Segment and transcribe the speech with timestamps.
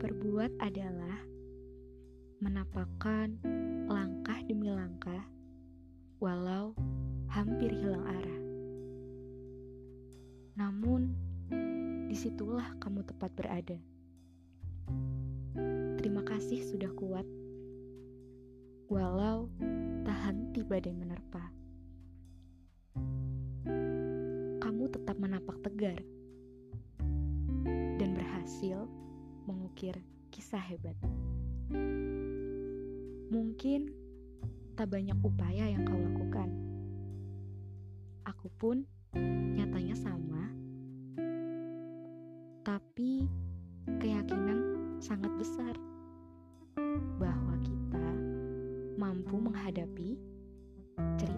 [0.00, 1.20] perbuat adalah
[2.40, 3.36] menapakkan
[3.84, 5.20] langkah demi langkah,
[6.16, 6.72] walau
[7.28, 8.40] hampir hilang arah.
[10.56, 11.12] Namun,
[12.08, 13.76] di situlah kamu tepat berada.
[16.00, 17.28] Terima kasih sudah kuat,
[18.88, 19.52] walau
[20.08, 21.52] tak henti badai menerpa.
[24.56, 26.00] Kamu tetap menapak tegar
[28.00, 28.88] dan berhasil
[29.44, 30.00] mengukir
[30.32, 30.96] kisah hebat.
[33.28, 33.92] Mungkin
[34.74, 36.50] tak banyak upaya yang kau lakukan.
[38.24, 38.88] Aku pun
[39.54, 40.50] nyatanya sama,
[42.64, 43.28] tapi
[44.00, 44.60] keyakinan
[44.98, 45.74] sangat besar
[47.20, 48.06] bahwa kita
[48.96, 50.16] mampu menghadapi
[51.20, 51.33] cerita